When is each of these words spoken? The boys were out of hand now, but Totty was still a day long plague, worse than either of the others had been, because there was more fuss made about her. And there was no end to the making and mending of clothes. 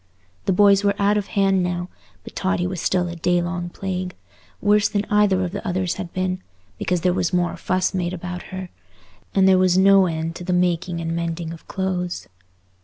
The 0.45 0.51
boys 0.51 0.83
were 0.83 0.95
out 0.97 1.15
of 1.15 1.27
hand 1.27 1.61
now, 1.61 1.87
but 2.23 2.35
Totty 2.35 2.65
was 2.65 2.81
still 2.81 3.07
a 3.07 3.15
day 3.15 3.39
long 3.39 3.69
plague, 3.69 4.15
worse 4.59 4.89
than 4.89 5.05
either 5.11 5.43
of 5.43 5.51
the 5.51 5.63
others 5.67 5.93
had 5.97 6.11
been, 6.11 6.41
because 6.79 7.01
there 7.01 7.13
was 7.13 7.31
more 7.31 7.55
fuss 7.55 7.93
made 7.93 8.11
about 8.11 8.41
her. 8.49 8.71
And 9.35 9.47
there 9.47 9.59
was 9.59 9.77
no 9.77 10.07
end 10.07 10.35
to 10.37 10.43
the 10.43 10.53
making 10.53 11.01
and 11.01 11.15
mending 11.15 11.53
of 11.53 11.67
clothes. 11.67 12.27